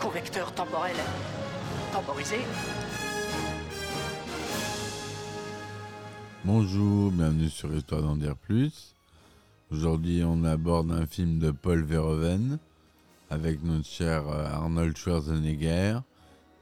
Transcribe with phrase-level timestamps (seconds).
[0.00, 0.96] Correcteur temporel
[1.92, 2.36] temporisé.
[6.44, 8.94] Bonjour, bienvenue sur Histoire d'en dire plus.
[9.70, 12.58] Aujourd'hui, on aborde un film de Paul Verhoeven
[13.28, 15.98] avec notre cher euh, Arnold Schwarzenegger.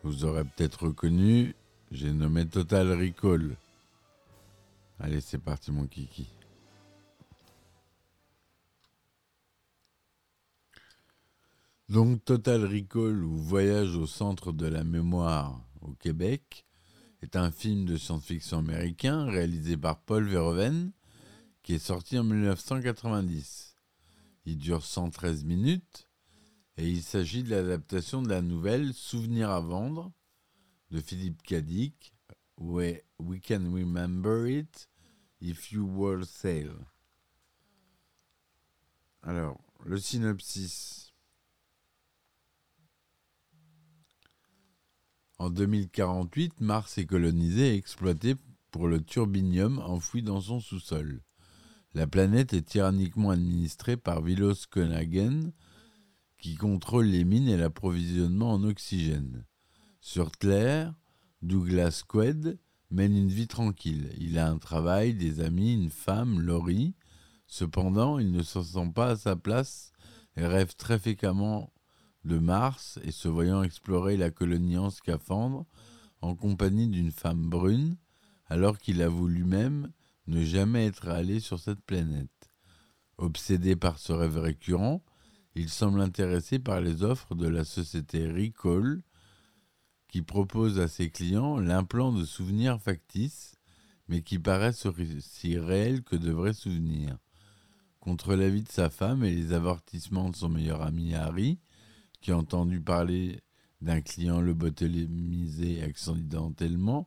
[0.02, 1.54] Vous aurez peut-être reconnu,
[1.92, 3.56] j'ai nommé Total Recall.
[4.98, 6.26] Allez, c'est parti mon kiki.
[11.90, 16.64] Donc Total Recall ou Voyage au centre de la mémoire au Québec
[17.20, 20.92] est un film de science-fiction américain réalisé par Paul Verhoeven
[21.62, 23.76] qui est sorti en 1990.
[24.46, 26.08] Il dure 113 minutes
[26.78, 30.10] et il s'agit de l'adaptation de la nouvelle Souvenir à vendre
[30.90, 32.14] de Philippe Cadic
[32.56, 33.02] We,
[33.46, 34.88] Can Remember It
[35.42, 36.86] If You Were Sale.
[39.22, 41.13] Alors, le synopsis.
[45.38, 48.36] En 2048, Mars est colonisé et exploité
[48.70, 51.22] pour le turbinium enfoui dans son sous-sol.
[51.92, 55.52] La planète est tyranniquement administrée par Vilos Conagen,
[56.38, 59.44] qui contrôle les mines et l'approvisionnement en oxygène.
[60.00, 60.94] Sur Terre,
[61.42, 62.58] Douglas Quaid
[62.90, 64.12] mène une vie tranquille.
[64.18, 66.94] Il a un travail, des amis, une femme, Laurie.
[67.46, 69.92] Cependant, il ne se sent pas à sa place
[70.36, 71.72] et rêve très fréquemment
[72.24, 75.66] de Mars et se voyant explorer la colonie en scaphandre
[76.20, 77.96] en compagnie d'une femme brune,
[78.46, 79.92] alors qu'il avoue lui-même
[80.26, 82.50] ne jamais être allé sur cette planète.
[83.18, 85.04] Obsédé par ce rêve récurrent,
[85.54, 89.02] il semble intéressé par les offres de la société Recall,
[90.08, 93.56] qui propose à ses clients l'implant de souvenirs factices,
[94.08, 97.18] mais qui paraissent aussi réels que de vrais souvenirs.
[98.00, 101.58] Contre l'avis de sa femme et les avertissements de son meilleur ami Harry,
[102.24, 103.42] qui a entendu parler
[103.82, 107.06] d'un client lobotomisé accidentellement,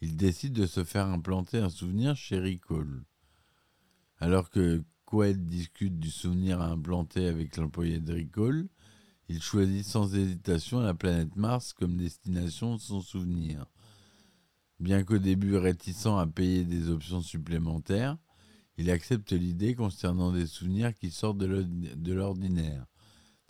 [0.00, 3.04] il décide de se faire implanter un souvenir chez Recall.
[4.18, 8.66] Alors que Quaid discute du souvenir à implanter avec l'employé de Recall,
[9.28, 13.64] il choisit sans hésitation la planète Mars comme destination de son souvenir.
[14.80, 18.18] Bien qu'au début réticent à payer des options supplémentaires,
[18.76, 22.86] il accepte l'idée concernant des souvenirs qui sortent de l'ordinaire,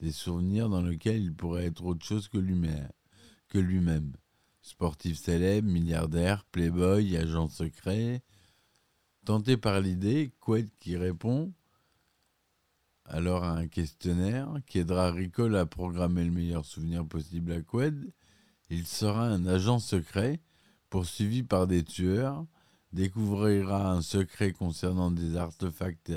[0.00, 4.12] des souvenirs dans lesquels il pourrait être autre chose que lui-même.
[4.62, 8.22] Sportif célèbre, milliardaire, playboy, agent secret.
[9.24, 11.52] Tenté par l'idée, Quaid qui répond
[13.08, 18.12] alors à un questionnaire qui aidera Ricole à programmer le meilleur souvenir possible à Quaid,
[18.68, 20.40] il sera un agent secret
[20.90, 22.44] poursuivi par des tueurs,
[22.92, 26.12] découvrira un secret concernant des artefacts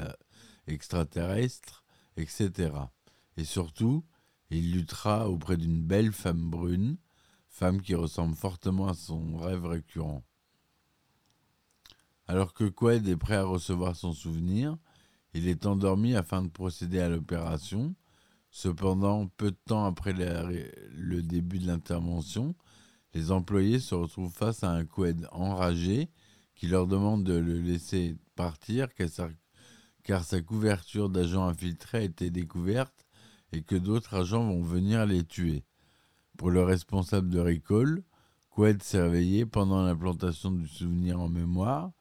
[0.67, 1.83] extraterrestres,
[2.17, 2.71] etc.
[3.37, 4.03] Et surtout,
[4.49, 6.97] il luttera auprès d'une belle femme brune,
[7.47, 10.23] femme qui ressemble fortement à son rêve récurrent.
[12.27, 14.77] Alors que Quaid est prêt à recevoir son souvenir,
[15.33, 17.95] il est endormi afin de procéder à l'opération.
[18.49, 22.55] Cependant, peu de temps après le début de l'intervention,
[23.13, 26.09] les employés se retrouvent face à un Quaid enragé
[26.55, 28.87] qui leur demande de le laisser partir
[30.03, 33.05] car sa couverture d'agent infiltré a été découverte
[33.51, 35.63] et que d'autres agents vont venir les tuer.
[36.37, 38.03] Pour le responsable de Recall,
[38.49, 41.91] Quaid s'est réveillé pendant l'implantation du souvenir en mémoire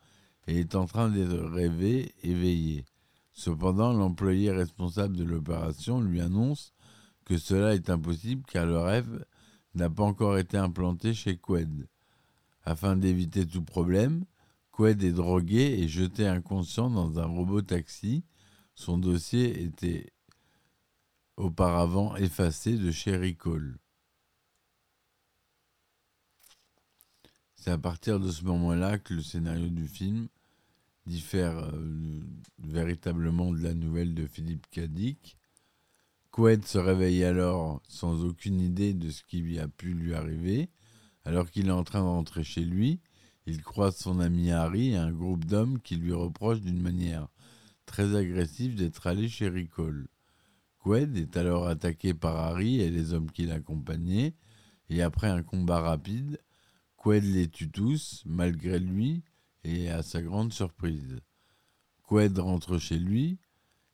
[0.46, 2.84] et est en train de rêver éveillé.
[3.32, 6.72] Cependant, l'employé responsable de l'opération lui annonce
[7.24, 9.24] que cela est impossible car le rêve
[9.74, 11.88] n'a pas encore été implanté chez Quaid.
[12.64, 14.24] Afin d'éviter tout problème,
[14.72, 18.24] Quaid est drogué et jeté inconscient dans un robot taxi.
[18.74, 20.12] Son dossier était
[21.40, 23.78] auparavant effacé de chez Recall.
[27.56, 30.28] C'est à partir de ce moment-là que le scénario du film
[31.06, 32.20] diffère euh,
[32.58, 35.36] véritablement de la nouvelle de Philippe Cadic.
[36.30, 40.70] Quaid se réveille alors sans aucune idée de ce qui a pu lui arriver.
[41.24, 43.00] Alors qu'il est en train de rentrer chez lui,
[43.46, 47.28] il croise son ami Harry et un groupe d'hommes qui lui reprochent d'une manière
[47.84, 50.06] très agressive d'être allé chez Ricole.
[50.82, 54.34] Qued est alors attaqué par Harry et les hommes qui l'accompagnaient,
[54.88, 56.40] et après un combat rapide,
[56.96, 59.22] Qued les tue tous, malgré lui
[59.62, 61.20] et à sa grande surprise.
[62.08, 63.38] Qued rentre chez lui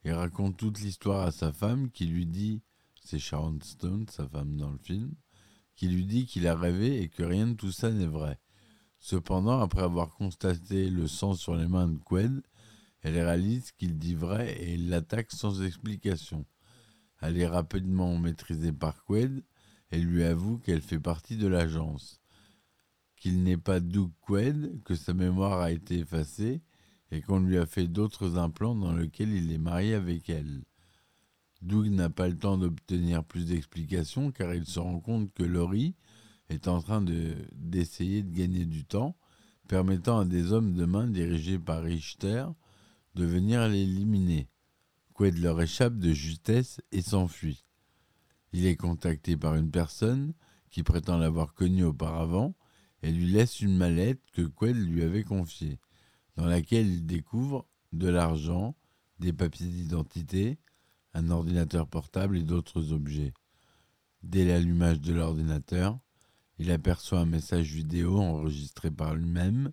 [0.05, 2.63] et raconte toute l'histoire à sa femme qui lui dit,
[3.03, 5.13] c'est Sharon Stone, sa femme dans le film,
[5.75, 8.39] qui lui dit qu'il a rêvé et que rien de tout ça n'est vrai.
[8.99, 12.43] Cependant, après avoir constaté le sang sur les mains de Qued,
[13.03, 16.47] elle réalise qu'il dit vrai et l'attaque sans explication.
[17.21, 19.43] Elle est rapidement maîtrisée par Qued
[19.91, 22.21] et lui avoue qu'elle fait partie de l'agence,
[23.17, 26.63] qu'il n'est pas Doug Qued, que sa mémoire a été effacée
[27.11, 30.65] et qu'on lui a fait d'autres implants dans lesquels il est marié avec elle.
[31.63, 35.95] Doug n'a pas le temps d'obtenir plus d'explications car il se rend compte que Laurie
[36.49, 39.17] est en train d'essayer de, gagner du temps,
[39.69, 42.47] permettant à des hommes de main dirigés par Richter
[43.15, 44.49] de venir l'éliminer.
[45.17, 47.65] Qued leur échappe de justesse et s'enfuit.
[48.53, 50.35] Il est contacté par une personne
[50.71, 52.55] qui prétend l'avoir connu auparavant
[53.03, 55.81] et lui laisse une mallette que Qued lui avait confiée,
[56.37, 58.77] dans laquelle il découvre de l'argent,
[59.19, 60.59] des papiers d'identité,
[61.15, 63.33] un ordinateur portable et d'autres objets.
[64.23, 65.99] Dès l'allumage de l'ordinateur,
[66.59, 69.73] il aperçoit un message vidéo enregistré par lui-même.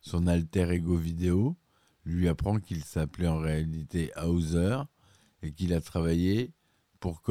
[0.00, 1.56] Son alter ego vidéo
[2.04, 4.82] lui apprend qu'il s'appelait en réalité Hauser
[5.42, 6.52] et qu'il a travaillé
[7.00, 7.22] pour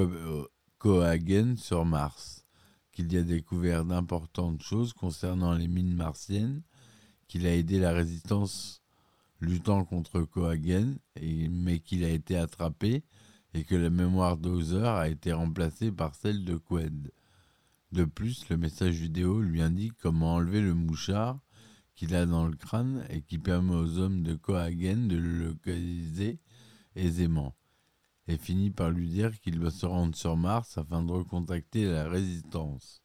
[0.78, 2.46] Cohagen sur Mars,
[2.92, 6.62] qu'il y a découvert d'importantes choses concernant les mines martiennes,
[7.28, 8.82] qu'il a aidé la résistance
[9.40, 13.04] luttant contre Cohagen, mais qu'il a été attrapé
[13.54, 17.12] et que la mémoire d'Hauser a été remplacée par celle de Qued.
[17.92, 21.40] De plus, le message vidéo lui indique comment enlever le mouchard
[21.96, 26.40] qu'il a dans le crâne et qui permet aux hommes de Cohagen de le localiser
[26.96, 27.56] aisément,
[28.28, 32.08] et finit par lui dire qu'il doit se rendre sur Mars afin de recontacter la
[32.08, 33.02] résistance.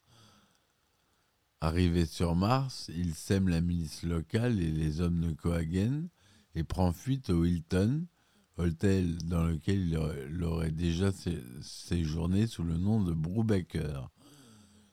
[1.60, 6.08] Arrivé sur Mars, il sème la milice locale et les hommes de Cohagen
[6.54, 8.06] et prend fuite au Hilton,
[8.58, 11.10] hôtel dans lequel il aurait déjà
[11.62, 14.08] séjourné sous le nom de Brubaker.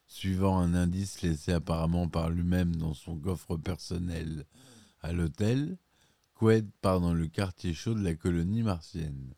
[0.07, 4.45] Suivant un indice laissé apparemment par lui-même dans son coffre personnel
[5.01, 5.77] à l'hôtel,
[6.35, 9.33] Qued part dans le quartier chaud de la colonie martienne.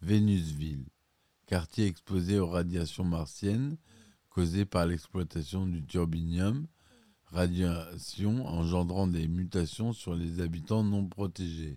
[0.00, 0.86] Vénusville,
[1.46, 3.76] quartier exposé aux radiations martiennes
[4.30, 6.66] causées par l'exploitation du turbinium,
[7.26, 11.76] radiation engendrant des mutations sur les habitants non protégés.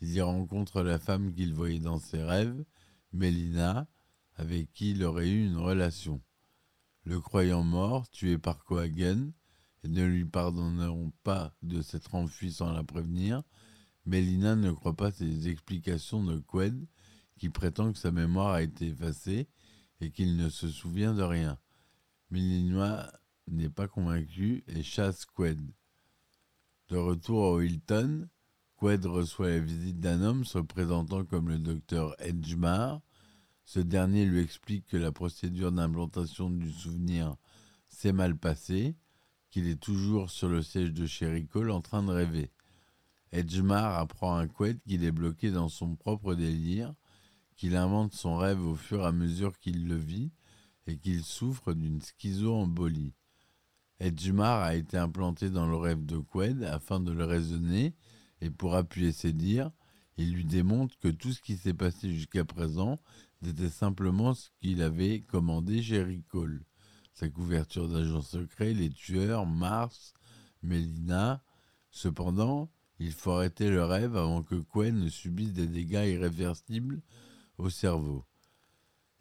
[0.00, 2.64] Il y rencontre la femme qu'il voyait dans ses rêves,
[3.12, 3.86] Mélina,
[4.36, 6.20] avec qui il aurait eu une relation
[7.04, 9.32] le croyant mort, tué par Cohagen,
[9.82, 13.42] et ne lui pardonneront pas de s'être enfui sans la prévenir,
[14.06, 16.86] Mélina ne croit pas ces explications de Qued,
[17.38, 19.48] qui prétend que sa mémoire a été effacée
[20.00, 21.58] et qu'il ne se souvient de rien.
[22.30, 23.10] Mélina
[23.46, 25.60] n'est pas convaincu et chasse Qued.
[26.88, 28.28] De retour au Hilton,
[28.80, 33.00] Qued reçoit la visite d'un homme se présentant comme le docteur Edgemar,
[33.72, 37.36] ce dernier lui explique que la procédure d'implantation du souvenir
[37.88, 38.96] s'est mal passée,
[39.48, 41.06] qu'il est toujours sur le siège de
[41.44, 42.50] Cole en train de rêver.
[43.30, 46.92] Edgemar apprend à Qued qu'il est bloqué dans son propre délire,
[47.54, 50.32] qu'il invente son rêve au fur et à mesure qu'il le vit
[50.88, 53.14] et qu'il souffre d'une schizo-embolie.
[54.00, 57.94] Edgemar a été implanté dans le rêve de Qued afin de le raisonner
[58.40, 59.70] et pour appuyer ses dires,
[60.20, 62.98] il lui démontre que tout ce qui s'est passé jusqu'à présent
[63.42, 65.82] c'était simplement ce qu'il avait commandé
[66.28, 66.62] Cole.
[67.14, 70.12] Sa couverture d'agent secret, les tueurs, Mars,
[70.62, 71.42] Melina.
[71.90, 77.00] Cependant, il faut arrêter le rêve avant que Quen ne subisse des dégâts irréversibles
[77.56, 78.24] au cerveau.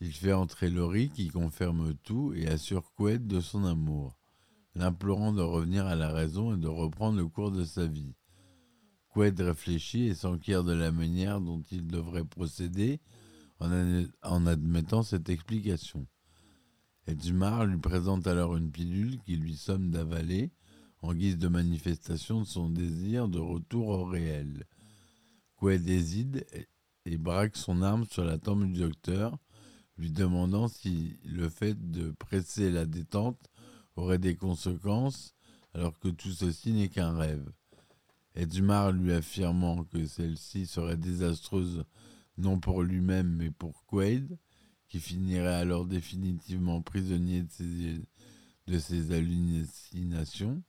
[0.01, 4.17] Il fait entrer Laurie qui confirme tout et assure Qued de son amour,
[4.75, 8.13] l'implorant de revenir à la raison et de reprendre le cours de sa vie.
[9.19, 13.01] Qued réfléchit et s'enquiert de la manière dont il devrait procéder
[13.59, 16.07] en, admettant cette explication.
[17.05, 20.51] Edgemar lui présente alors une pilule qui lui somme d'avaler
[21.01, 24.65] en guise de manifestation de son désir de retour au réel.
[25.59, 26.45] Qued hésite
[27.05, 29.37] et braque son arme sur la tombe du docteur,
[29.97, 33.49] lui demandant si le fait de presser la détente
[33.97, 35.35] aurait des conséquences
[35.73, 37.51] alors que tout ceci n'est qu'un rêve.
[38.35, 41.83] Edgemar lui affirmant que celle-ci serait désastreuse
[42.37, 44.37] non pour lui-même mais pour Quaid,
[44.87, 48.01] qui finirait alors définitivement prisonnier de ses,
[48.67, 50.63] de ses hallucinations,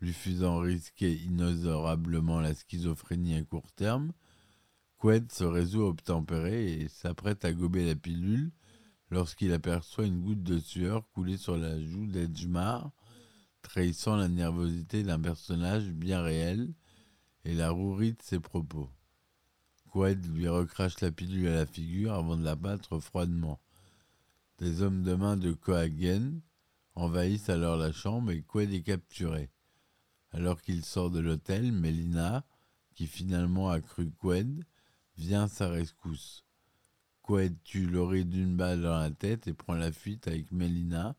[0.00, 4.12] lui faisant risquer inexorablement la schizophrénie à court terme,
[5.00, 8.50] Qued se résout à obtempérer et s'apprête à gober la pilule
[9.10, 12.90] lorsqu'il aperçoit une goutte de sueur couler sur la joue d'Edgemar,
[13.62, 16.72] trahissant la nervosité d'un personnage bien réel
[17.44, 18.90] et la rouerie de ses propos.
[19.92, 23.60] Qued lui recrache la pilule à la figure avant de la battre froidement.
[24.58, 26.40] Des hommes de main de Cohagen
[26.94, 29.50] envahissent alors la chambre et Qued est capturé.
[30.32, 32.44] Alors qu'il sort de l'hôtel, Mélina,
[32.94, 34.64] qui finalement a cru Qued,
[35.16, 36.44] vient sa rescousse.
[37.22, 41.16] Qued tue Laurie d'une balle dans la tête et prend la fuite avec Mélina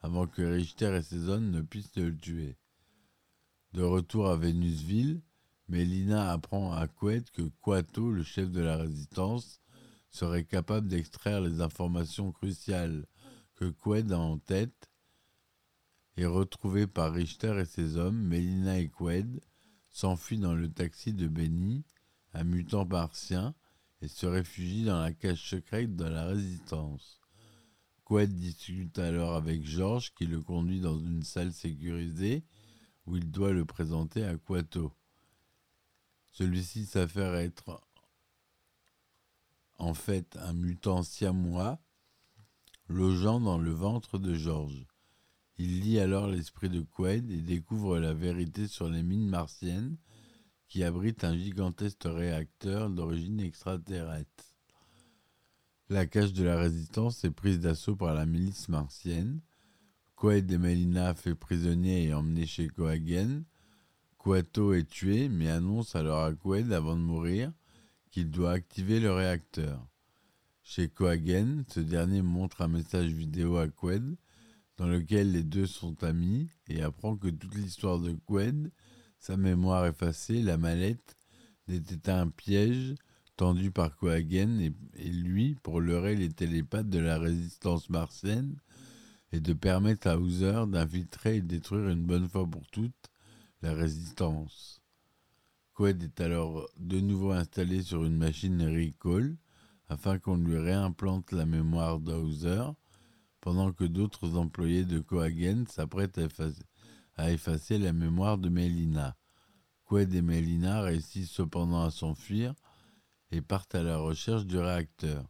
[0.00, 2.56] avant que Richter et ses hommes ne puissent le tuer.
[3.72, 5.20] De retour à Vénusville,
[5.70, 9.60] Mélina apprend à Qued que Quato, le chef de la résistance,
[10.10, 13.06] serait capable d'extraire les informations cruciales
[13.54, 14.90] que Qued a en tête
[16.16, 19.40] et retrouvés par Richter et ses hommes, Mélina et Qued
[19.90, 21.84] s'enfuient dans le taxi de Benny,
[22.34, 23.54] un mutant martien,
[24.02, 27.20] et se réfugient dans la cage secrète de la résistance.
[28.04, 32.42] Qued discute alors avec George qui le conduit dans une salle sécurisée
[33.06, 34.92] où il doit le présenter à Quato.
[36.40, 37.86] Celui-ci s'affaire être
[39.76, 41.78] en fait un mutant siamois
[42.88, 44.86] logeant dans le ventre de George.
[45.58, 49.98] Il lit alors l'esprit de Quaid et découvre la vérité sur les mines martiennes
[50.66, 54.56] qui abritent un gigantesque réacteur d'origine extraterrestre.
[55.90, 59.42] La cage de la résistance est prise d'assaut par la milice martienne.
[60.16, 63.44] Quaid et Melina fait prisonnier et emmené chez Cohagen.
[64.22, 67.50] Quato est tué mais annonce alors à Quaid avant de mourir
[68.10, 69.88] qu'il doit activer le réacteur.
[70.62, 74.18] Chez Cohagen, ce dernier montre un message vidéo à Quaid
[74.76, 78.70] dans lequel les deux sont amis et apprend que toute l'histoire de Qued,
[79.18, 81.16] sa mémoire effacée, la mallette,
[81.66, 82.96] n'était un piège
[83.38, 88.60] tendu par Cohagen et, et, lui pour leurrer les télépathes de la résistance martienne
[89.32, 93.09] et de permettre à Hauser d'infiltrer et détruire une bonne fois pour toutes
[93.62, 94.80] la résistance.
[95.74, 99.36] Qued est alors de nouveau installé sur une machine Recall
[99.88, 102.64] afin qu'on lui réimplante la mémoire d'Hauser
[103.40, 106.20] pendant que d'autres employés de Cohagen s'apprêtent
[107.16, 109.16] à effacer, la mémoire de Mélina.
[109.86, 112.54] Qued et Mélina réussissent cependant à s'enfuir
[113.30, 115.28] et partent à la recherche du réacteur.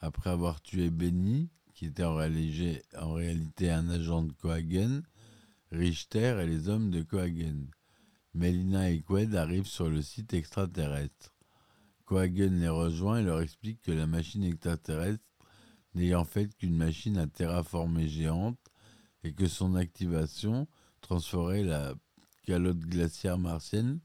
[0.00, 5.02] Après avoir tué Benny, qui était en réalité, en un agent de Cohagen,
[5.74, 7.66] Richter et les hommes de Cohagen.
[8.32, 11.34] Mélina et Qued arrivent sur le site extraterrestre.
[12.04, 15.24] Cohagen les rejoint et leur explique que la machine extraterrestre
[15.94, 18.58] n'ayant fait qu'une machine à terraformer géante
[19.24, 20.68] et que son activation
[21.00, 21.94] transformerait la
[22.44, 24.00] calotte glaciaire martienne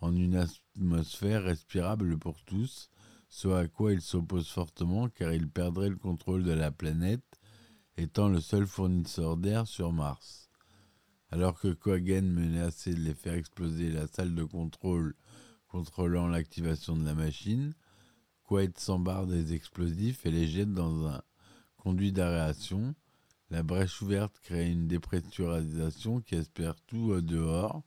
[0.00, 2.90] en une atmosphère respirable pour tous,
[3.28, 7.40] ce à quoi il s'oppose fortement car il perdrait le contrôle de la planète,
[7.96, 10.47] étant le seul fournisseur d'air sur Mars.
[11.30, 15.14] Alors que Cohagen menaçait de les faire exploser la salle de contrôle
[15.68, 17.74] contrôlant l'activation de la machine,
[18.44, 21.20] Quaid s'embarre des explosifs et les jette dans un
[21.76, 22.94] conduit d'aération.
[23.50, 27.82] La brèche ouverte crée une dépressurisation qui espère tout au dehors.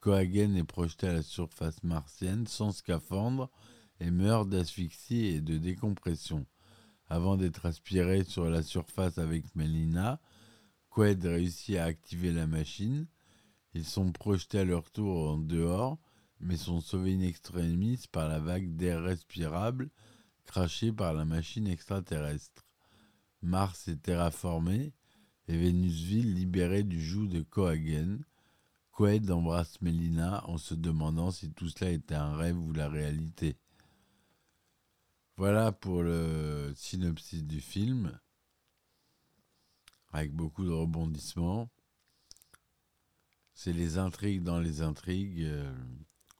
[0.00, 3.50] Cohagen est projeté à la surface martienne sans scaphandre
[4.00, 6.46] et meurt d'asphyxie et de décompression.
[7.08, 10.20] Avant d'être aspiré sur la surface avec Melina,
[10.94, 13.06] Qued réussit à activer la machine.
[13.74, 15.98] Ils sont projetés à leur tour en dehors,
[16.38, 19.90] mais sont sauvés in extremis par la vague d'air respirable
[20.44, 22.64] crachée par la machine extraterrestre.
[23.42, 24.92] Mars est terraformé
[25.48, 28.20] et Vénusville libérée du joug de Cohagen.
[28.92, 33.56] Quaid embrasse Mélina en se demandant si tout cela était un rêve ou la réalité.
[35.36, 38.16] Voilà pour le synopsis du film,
[40.14, 41.68] avec beaucoup de rebondissements.
[43.52, 45.38] C'est les intrigues dans les intrigues.
[45.38, 45.74] Il euh,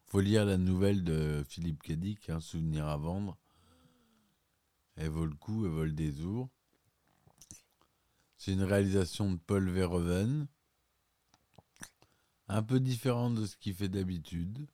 [0.06, 3.36] faut lire la nouvelle de Philippe Cadic, un souvenir à vendre.
[4.94, 6.48] Elle vaut le coup, elle vaut le détour.
[8.36, 10.46] C'est une réalisation de Paul Verhoeven,
[12.46, 14.68] un peu différente de ce qu'il fait d'habitude.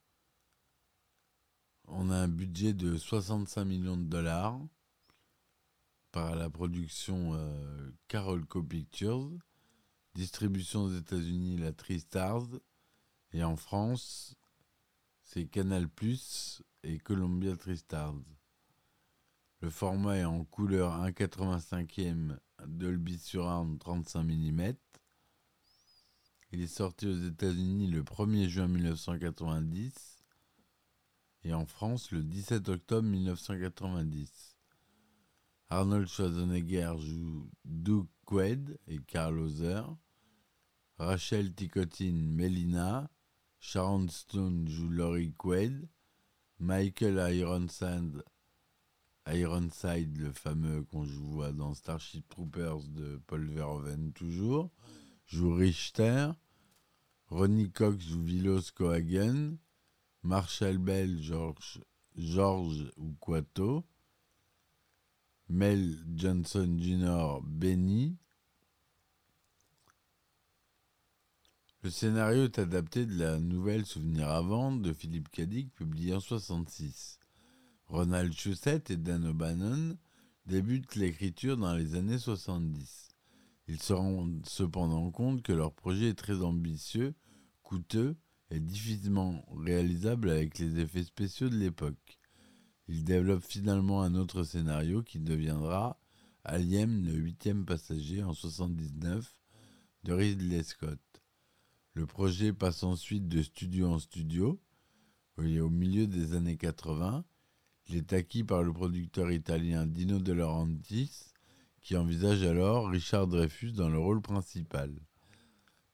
[1.87, 4.61] On a un budget de 65 millions de dollars
[6.11, 9.31] par la production euh, Carolco Pictures,
[10.13, 12.47] distribution aux États-Unis la Stars
[13.33, 14.35] et en France
[15.23, 18.15] c'est Canal Plus et Columbia Stars.
[19.61, 24.73] Le format est en couleur 1,85e Dolby Surround 35 mm.
[26.51, 30.23] Il est sorti aux États-Unis le 1er juin 1990
[31.43, 34.50] et en France le 17 octobre 1990.
[35.73, 39.83] Arnold Schwarzenegger joue Doug Quaid et Carl Hauser.
[40.97, 43.09] Rachel Ticotin Melina.
[43.57, 45.87] Sharon Stone joue Laurie Quaid.
[46.59, 48.21] Michael Ironside,
[49.25, 54.71] Ironside, le fameux qu'on voit dans Starship Troopers de Paul Verhoeven toujours,
[55.25, 56.31] joue Richter.
[57.27, 59.57] Ronnie Cox joue Vilos Cohagen.
[60.21, 61.79] Marshall Bell, George,
[62.17, 63.85] George Quato.
[65.51, 68.15] Mel Johnson Jr., Benny.
[71.83, 77.19] Le scénario est adapté de la nouvelle Souvenir avant de Philippe Cadic, publiée en 66.
[77.87, 79.97] Ronald Shusett et Dan O'Bannon
[80.45, 83.09] débutent l'écriture dans les années 70.
[83.67, 87.13] Ils se rendent cependant compte que leur projet est très ambitieux,
[87.61, 88.15] coûteux
[88.51, 92.20] et difficilement réalisable avec les effets spéciaux de l'époque.
[92.93, 95.97] Ils développent finalement un autre scénario qui deviendra
[96.43, 99.33] Alien, le huitième passager en 79
[100.03, 100.99] de Ridley Scott.
[101.93, 104.59] Le projet passe ensuite de studio en studio.
[105.37, 107.23] au milieu des années 80,
[107.87, 111.31] il est acquis par le producteur italien Dino De Laurentiis,
[111.81, 114.93] qui envisage alors Richard Dreyfus dans le rôle principal.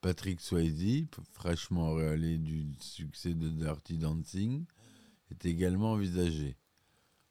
[0.02, 4.66] Patrick Swayze, fraîchement auréolé du succès de Dirty Dancing,
[5.30, 6.58] est également envisagé.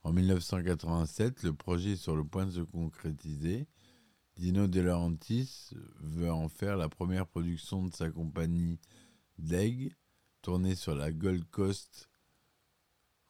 [0.06, 3.66] En 1987, le projet est sur le point de se concrétiser
[4.36, 8.78] Dino De Laurentiis veut en faire la première production de sa compagnie
[9.38, 9.96] DEG,
[10.42, 12.08] tournée sur la Gold Coast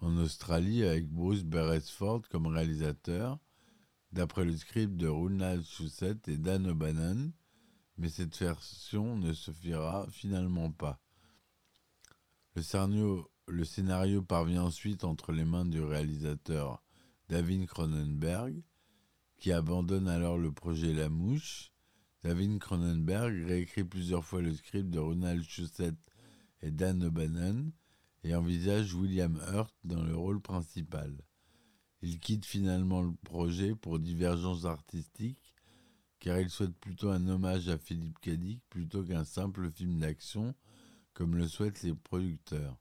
[0.00, 3.38] en Australie avec Bruce Beresford comme réalisateur,
[4.12, 7.33] d'après le script de Ronald Shusett et Dan O'Bannon,
[7.97, 11.00] mais cette version ne se fera finalement pas.
[12.54, 12.61] Le
[13.49, 16.82] le scénario parvient ensuite entre les mains du réalisateur
[17.28, 18.61] David Cronenberg,
[19.37, 21.71] qui abandonne alors le projet La Mouche.
[22.25, 25.95] David Cronenberg réécrit plusieurs fois le script de Ronald Shusett
[26.61, 27.71] et Dan O'Bannon
[28.25, 31.17] et envisage William Hurt dans le rôle principal.
[32.02, 35.54] Il quitte finalement le projet pour divergences artistiques
[36.19, 40.54] car il souhaite plutôt un hommage à Philippe Cadic plutôt qu'un simple film d'action
[41.15, 42.76] comme le souhaitent les producteurs.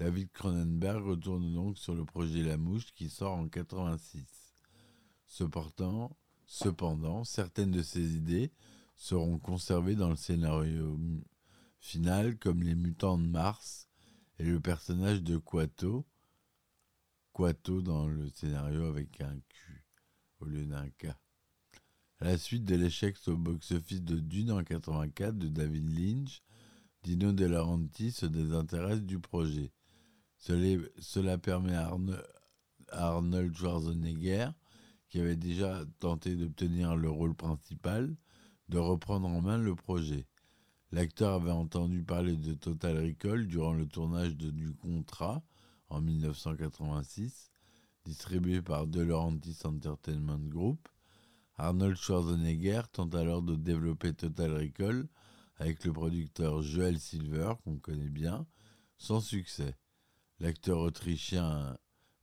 [0.00, 4.54] David Cronenberg retourne donc sur le projet La Mouche qui sort en 86.
[5.26, 6.16] Cependant,
[7.24, 8.50] certaines de ces idées
[8.96, 10.98] seront conservées dans le scénario
[11.80, 13.90] final, comme les mutants de Mars
[14.38, 16.06] et le personnage de Quato.
[17.34, 19.84] Quato dans le scénario avec un Q
[20.40, 21.08] au lieu d'un K.
[22.20, 26.42] À la suite de l'échec au box-office de Dune en 84 de David Lynch,
[27.02, 29.70] Dino De Laurentiis se désintéresse du projet.
[30.40, 31.92] Cela, permet à
[32.92, 34.48] Arnold Schwarzenegger
[35.08, 38.16] qui avait déjà tenté d'obtenir le rôle principal,
[38.68, 40.26] de reprendre en main le projet.
[40.92, 45.42] L'acteur avait entendu parler de Total Recall durant le tournage de Du Contrat
[45.88, 47.50] en 1986,
[48.04, 50.88] distribué par De Laurentiis Entertainment Group.
[51.56, 55.06] Arnold Schwarzenegger tente alors de développer Total Recall
[55.56, 58.46] avec le producteur Joel Silver, qu'on connaît bien,
[58.96, 59.76] sans succès.
[60.40, 61.76] L'acteur autrichien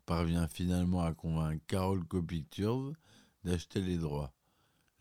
[0.07, 2.93] parvient finalement à convaincre Carol Co-Pictures
[3.43, 4.33] d'acheter les droits.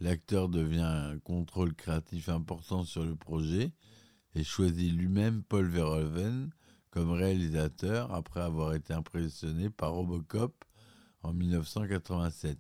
[0.01, 3.73] L'acteur devient un contrôle créatif important sur le projet
[4.35, 6.51] et choisit lui-même Paul Verhoeven
[6.91, 10.55] comme réalisateur après avoir été impressionné par Robocop
[11.23, 12.59] en 1987.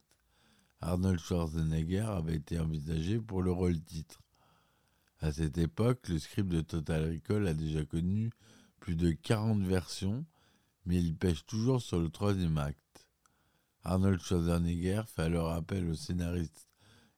[0.80, 4.22] Arnold Schwarzenegger avait été envisagé pour le rôle titre.
[5.20, 8.30] À cette époque, le script de Total Recall a déjà connu
[8.80, 10.24] plus de 40 versions
[10.86, 13.08] mais il pêche toujours sur le troisième acte.
[13.82, 16.68] Arnold Schwarzenegger fait alors appel au scénariste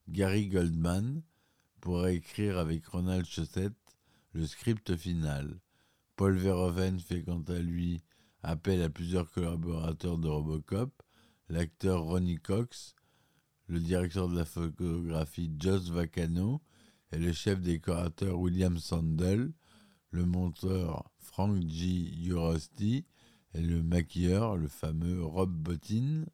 [0.08, 1.22] Gary Goldman
[1.80, 3.74] pour écrire avec Ronald Shusett
[4.32, 5.60] le script final.
[6.16, 8.02] Paul Verhoeven fait quant à lui
[8.42, 11.02] appel à plusieurs collaborateurs de Robocop,
[11.48, 12.94] l'acteur Ronnie Cox,
[13.66, 16.62] le directeur de la photographie Joss Vacano
[17.12, 19.52] et le chef décorateur William Sandel,
[20.10, 22.14] le monteur Frank G.
[22.24, 23.04] Urosti
[23.54, 26.24] et le maquilleur, le fameux Rob Bottin.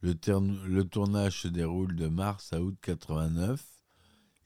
[0.00, 3.64] Le, tournage se déroule de mars à août 89.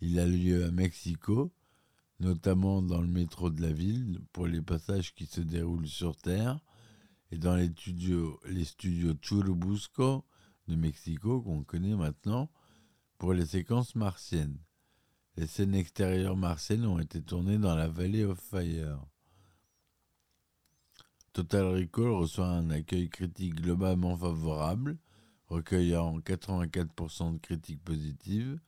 [0.03, 1.51] Il a lieu à Mexico,
[2.21, 6.61] notamment dans le métro de la ville pour les passages qui se déroulent sur Terre
[7.31, 10.25] et dans les studios, les studios Churubusco
[10.69, 12.51] de Mexico qu'on connaît maintenant
[13.19, 14.59] pour les séquences martiennes.
[15.37, 19.01] Les scènes extérieures martiennes ont été tournées dans la Valley of Fire.
[21.37, 24.96] Total Recall reçoit un accueil critique globalement favorable,
[25.49, 28.59] recueillant 84% de critiques positives,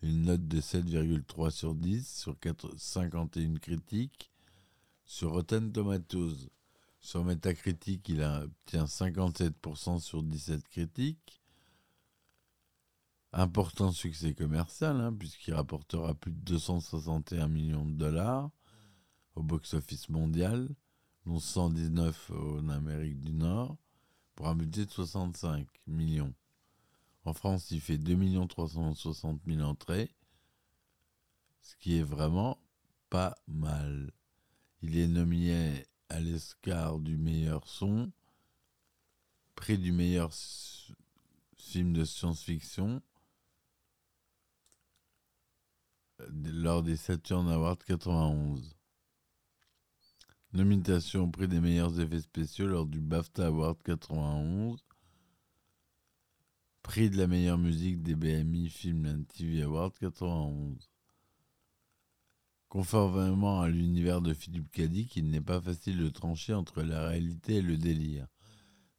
[0.00, 2.36] une note de 7,3 sur 10 sur
[2.76, 4.30] 51 critiques.
[5.04, 6.50] Sur Rotten Tomatoes,
[7.00, 11.42] sur Metacritic, il obtient 57% sur 17 critiques.
[13.32, 18.52] Important succès commercial, hein, puisqu'il rapportera plus de 261 millions de dollars
[19.34, 20.68] au box-office mondial,
[21.26, 23.76] dont 119 en Amérique du Nord,
[24.34, 26.34] pour un budget de 65 millions.
[27.24, 30.14] En France, il fait 2 360 000 entrées,
[31.62, 32.58] ce qui est vraiment
[33.08, 34.12] pas mal.
[34.82, 38.12] Il est nominé à l'Escar du meilleur son,
[39.54, 40.30] prix du meilleur
[41.56, 43.00] film de science-fiction,
[46.28, 48.76] lors des Saturn Awards 91.
[50.54, 54.84] Nomination au prix des meilleurs effets spéciaux lors du BAFTA Award 91.
[56.82, 60.88] Prix de la meilleure musique des BMI Film and TV Awards 91.
[62.68, 67.56] Conformément à l'univers de Philippe Cadic, il n'est pas facile de trancher entre la réalité
[67.56, 68.28] et le délire.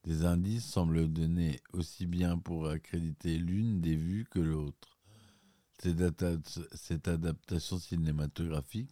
[0.03, 4.99] Des indices semblent donner aussi bien pour accréditer l'une des vues que l'autre.
[5.79, 8.91] Cette adaptation cinématographique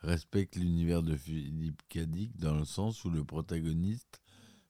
[0.00, 4.20] respecte l'univers de Philippe Cadic dans le sens où le protagoniste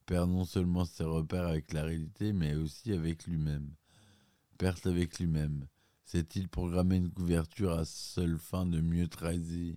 [0.07, 3.75] perd non seulement ses repères avec la réalité, mais aussi avec lui-même.
[4.59, 5.67] Perte avec lui-même.
[6.05, 9.75] S'est-il programmé une couverture à seule fin de mieux trahir,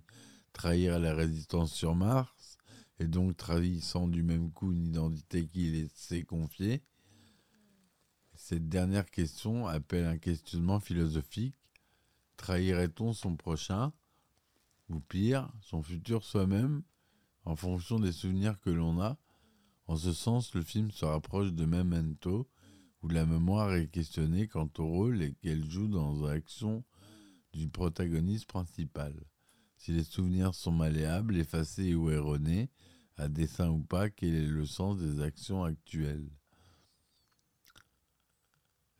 [0.52, 2.56] trahir la résistance sur Mars,
[3.00, 6.84] et donc trahissant du même coup une identité qu'il s'est confiée
[8.34, 11.56] Cette dernière question appelle un questionnement philosophique
[12.36, 13.92] Trahirait-on son prochain,
[14.90, 16.82] ou pire, son futur soi-même,
[17.44, 19.16] en fonction des souvenirs que l'on a
[19.86, 22.48] En ce sens, le film se rapproche de Memento,
[23.02, 26.84] où la mémoire est questionnée quant au rôle qu'elle joue dans l'action
[27.52, 29.14] du protagoniste principal.
[29.76, 32.68] Si les souvenirs sont malléables, effacés ou erronés,
[33.16, 36.30] à dessein ou pas, quel est le sens des actions actuelles?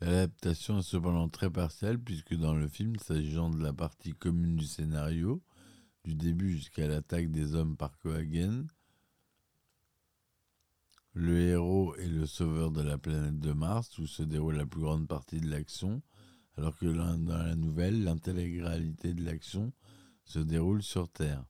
[0.00, 4.64] L'adaptation est cependant très partielle puisque dans le film, s'agissant de la partie commune du
[4.64, 5.42] scénario,
[6.04, 8.66] du début jusqu'à l'attaque des hommes par Cohagen,
[11.12, 14.80] le héros est le sauveur de la planète de Mars où se déroule la plus
[14.80, 16.02] grande partie de l'action,
[16.56, 19.72] alors que dans la nouvelle, l'intégralité de l'action
[20.24, 21.44] se déroule sur Terre.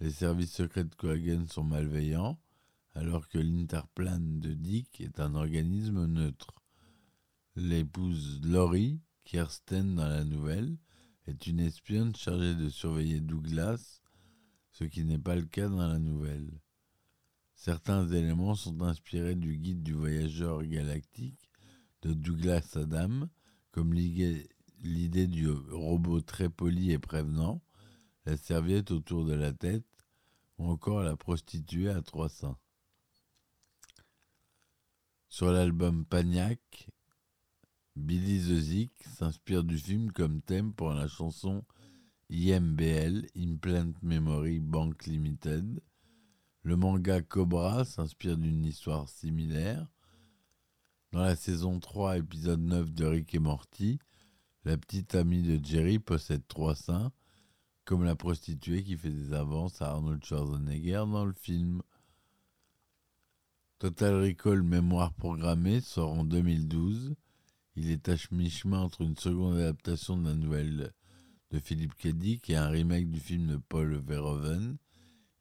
[0.00, 2.40] Les services secrets de Cohagen sont malveillants,
[2.94, 6.54] alors que l'Interplan de Dick est un organisme neutre.
[7.56, 10.78] L'épouse Laurie, Kirsten dans la nouvelle,
[11.26, 14.00] est une espionne chargée de surveiller Douglas,
[14.72, 16.50] ce qui n'est pas le cas dans la nouvelle.
[17.54, 21.48] Certains éléments sont inspirés du guide du voyageur galactique
[22.02, 23.28] de Douglas Adam,
[23.70, 27.62] comme l'idée du robot très poli et prévenant,
[28.26, 29.86] la serviette autour de la tête,
[30.58, 32.58] ou encore la prostituée à trois seins.
[35.28, 36.88] Sur l'album Pagnac,
[37.94, 41.62] Billy the Zik s'inspire du film comme thème pour la chanson
[42.30, 45.82] IMBL, Implant Memory Bank Limited.
[46.62, 49.86] Le manga Cobra s'inspire d'une histoire similaire.
[51.10, 53.98] Dans la saison 3, épisode 9 de Rick et Morty,
[54.64, 57.12] la petite amie de Jerry possède trois seins,
[57.84, 61.82] comme la prostituée qui fait des avances à Arnold Schwarzenegger dans le film.
[63.78, 67.14] Total Recall Mémoire programmée sort en 2012.
[67.74, 70.92] Il est à mi-chemin entre une seconde adaptation de la nouvelle
[71.50, 74.76] de Philippe Dick et un remake du film de Paul Verhoeven.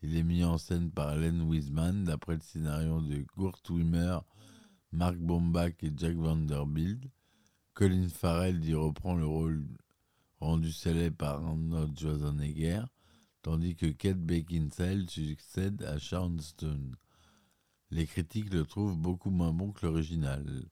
[0.02, 4.20] Il est mis en scène par Len Wiseman d'après le scénario de Kurt Wimmer,
[4.94, 7.04] Mark Bombach et Jack Vanderbilt.
[7.74, 9.68] Colin Farrell y reprend le rôle
[10.40, 12.84] rendu célèbre par Arnold Schwarzenegger,
[13.42, 16.96] tandis que Kate Beckinsale succède à Sharon Stone.
[17.90, 20.70] Les critiques le trouvent beaucoup moins bon que l'original.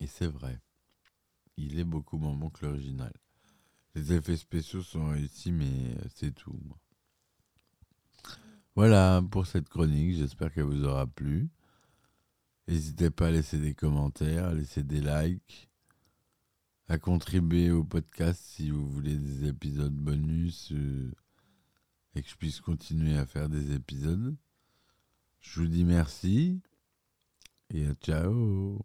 [0.00, 0.60] Et c'est vrai.
[1.56, 3.12] Il est beaucoup moins bon que l'original.
[3.94, 6.60] Les effets spéciaux sont réussis, mais c'est tout.
[8.74, 10.16] Voilà pour cette chronique.
[10.16, 11.48] J'espère qu'elle vous aura plu.
[12.68, 15.70] N'hésitez pas à laisser des commentaires, à laisser des likes,
[16.88, 21.12] à contribuer au podcast si vous voulez des épisodes bonus euh,
[22.14, 24.36] et que je puisse continuer à faire des épisodes.
[25.40, 26.60] Je vous dis merci
[27.70, 28.84] et à ciao.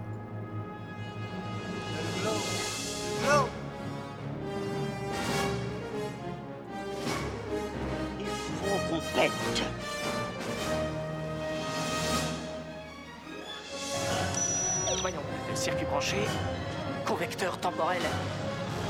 [17.83, 17.99] Voyons,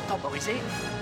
[0.10, 1.01] circuit